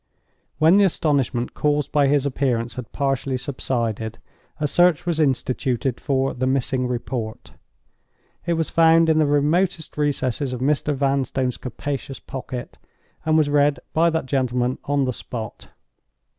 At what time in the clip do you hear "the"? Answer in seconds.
0.77-0.83, 6.33-6.47, 9.19-9.27, 15.05-15.13